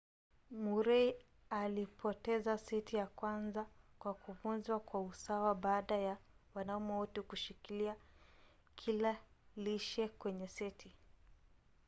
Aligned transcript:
murray 0.63 1.13
alipoteza 1.49 2.57
seti 2.57 2.95
ya 2.95 3.07
kwanza 3.07 3.65
kwa 3.99 4.13
kuvunjwa 4.13 4.79
kwa 4.79 5.01
usawa 5.01 5.55
baada 5.55 5.95
ya 5.97 6.17
wanaume 6.53 6.93
wote 6.93 7.21
kushikilia 7.21 7.95
kila 8.75 9.17
lishe 9.55 10.07
kwenye 10.07 10.47
seti 10.47 10.95